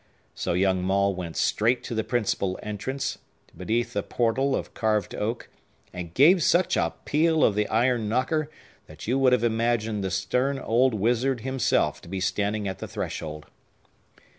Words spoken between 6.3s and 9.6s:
such a peal of the iron knocker that you would have